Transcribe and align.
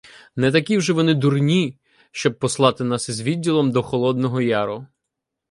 Не 0.35 0.51
такі 0.51 0.77
вже 0.77 0.93
вони 0.93 1.13
дурні, 1.13 1.79
щоб 2.11 2.39
послати 2.39 2.83
нас 2.83 3.09
із 3.09 3.21
відділом 3.21 3.71
до 3.71 3.83
Холодного 3.83 4.41
Яру. 4.41 4.87